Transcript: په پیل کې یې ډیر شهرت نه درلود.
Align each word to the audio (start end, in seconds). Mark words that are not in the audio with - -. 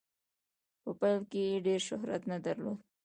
په 0.81 0.89
پیل 0.99 1.19
کې 1.31 1.41
یې 1.49 1.63
ډیر 1.65 1.81
شهرت 1.89 2.21
نه 2.31 2.37
درلود. 2.45 2.79